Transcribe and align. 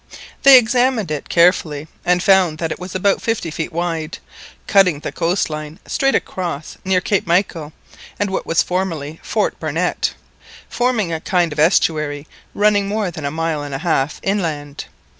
They 0.41 0.57
examined 0.57 1.11
it 1.11 1.29
carefully, 1.29 1.87
and 2.03 2.23
found 2.23 2.57
that 2.57 2.71
it 2.71 2.79
was 2.79 2.95
about 2.95 3.21
fifty 3.21 3.51
feet 3.51 3.71
wide, 3.71 4.17
cutting 4.65 4.99
the 5.01 5.11
coast 5.11 5.47
line 5.47 5.77
straight 5.85 6.15
across 6.15 6.75
near 6.83 7.01
Cape 7.01 7.27
Michael 7.27 7.71
and 8.19 8.31
what 8.31 8.47
was 8.47 8.63
formerly 8.63 9.19
Fort 9.21 9.59
Barnett, 9.59 10.15
forming 10.67 11.13
a 11.13 11.21
kind 11.21 11.53
of 11.53 11.59
estuary 11.59 12.25
running 12.55 12.87
more 12.87 13.11
than 13.11 13.25
a 13.25 13.29
mile 13.29 13.61
and 13.61 13.75
a 13.75 13.85
half 13.85 14.19
inland. 14.23 14.85